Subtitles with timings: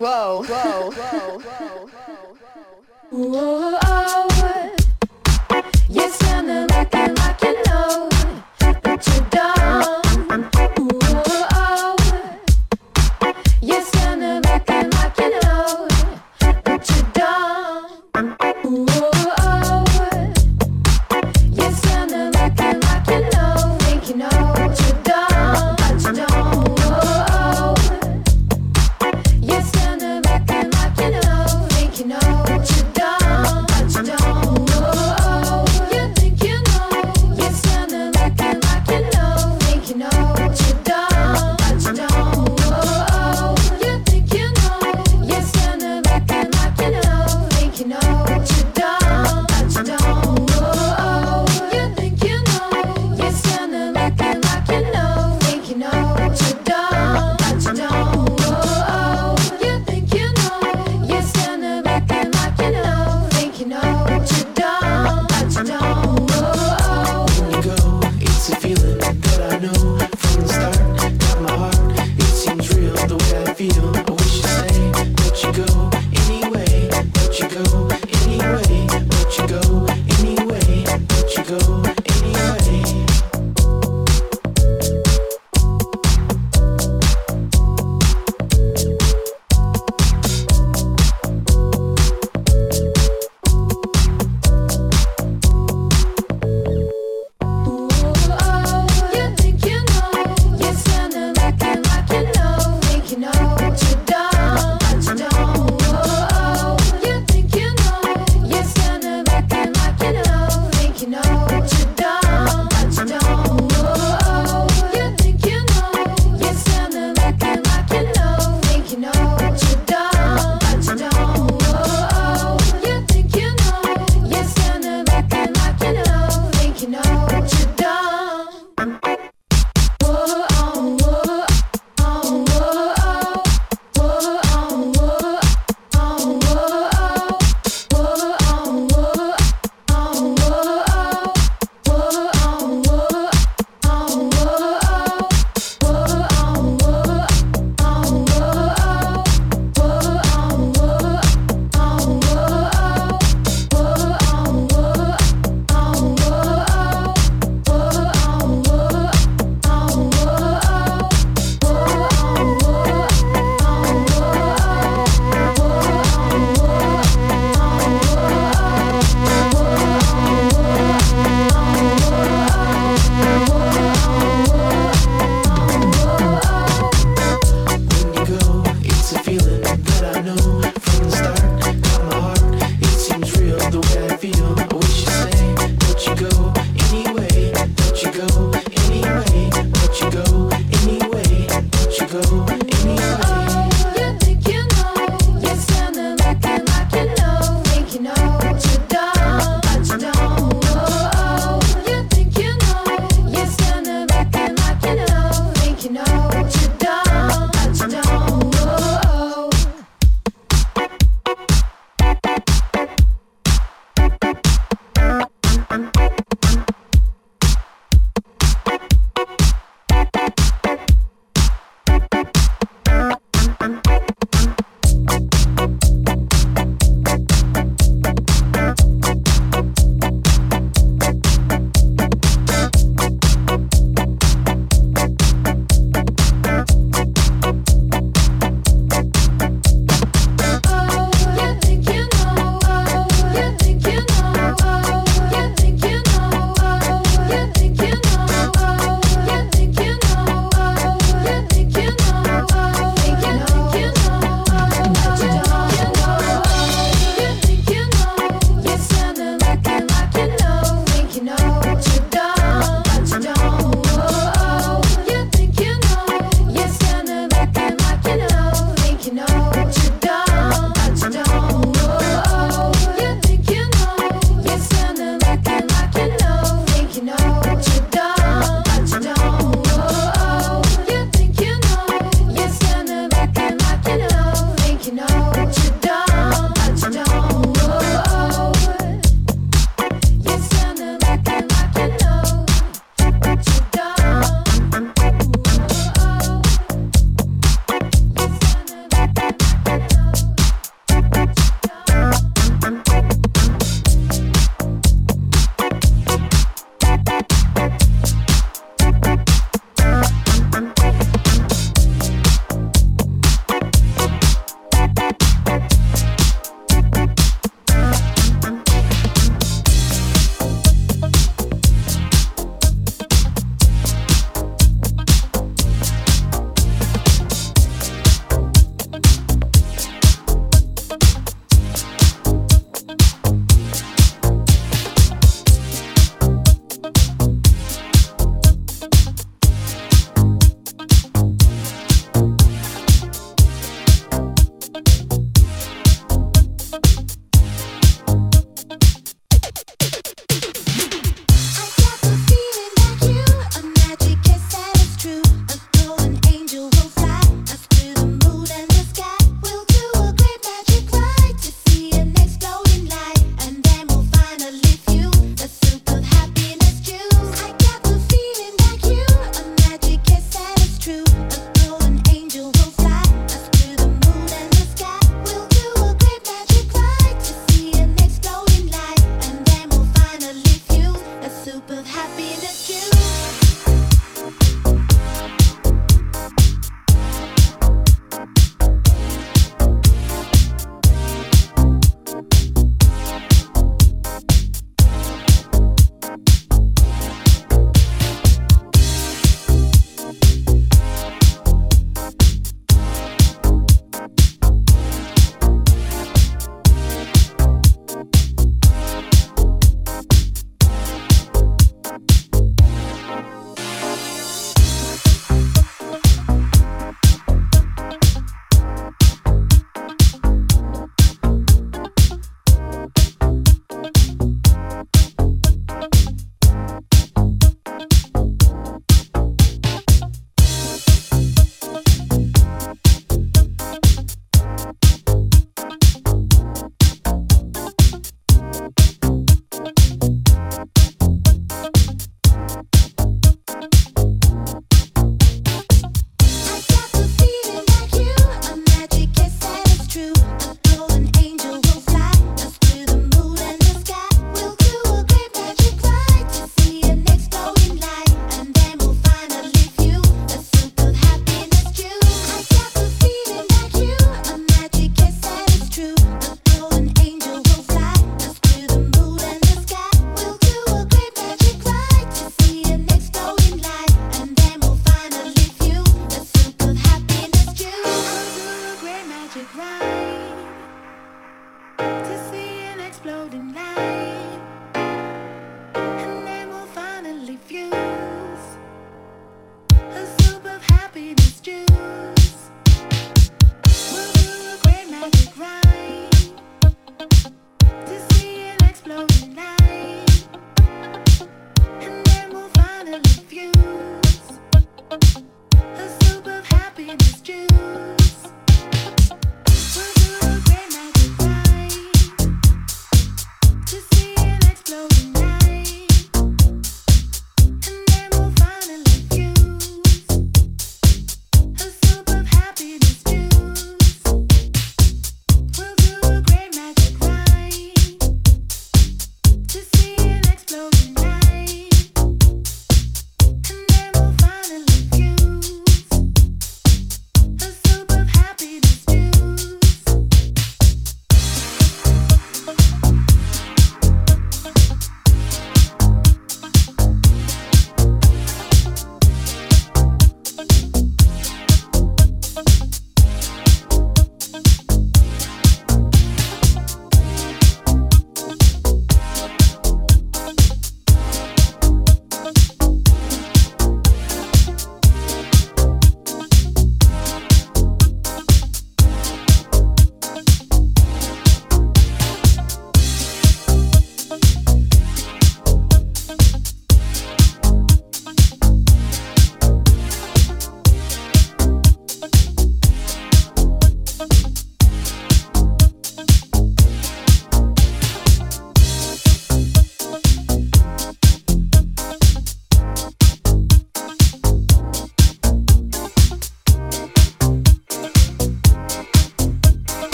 [0.00, 2.30] Whoa, whoa, whoa, whoa, whoa.
[3.10, 4.76] Whoa, whoa.
[5.88, 8.08] you sound like like you know,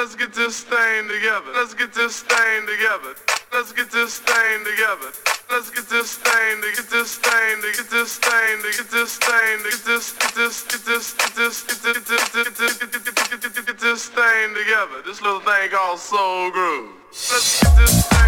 [0.00, 1.52] let's get this thing together.
[1.52, 3.12] Let's get this thing together.
[3.52, 5.12] Let's get this thing together.
[5.50, 9.18] Let's get this thing to get this thing to get this thing to get this
[9.18, 14.54] thing to get this get this get this get this get this get this thing
[14.54, 15.02] together.
[15.04, 16.94] This little thing called soul groove.
[17.10, 18.19] Let's get this thing